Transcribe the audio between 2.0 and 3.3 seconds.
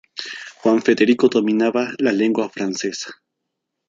lengua francesa.